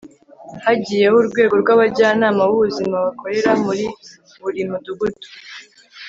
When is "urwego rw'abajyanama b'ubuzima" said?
1.21-2.95